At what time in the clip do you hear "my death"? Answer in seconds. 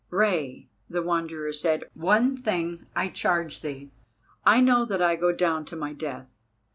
5.75-6.25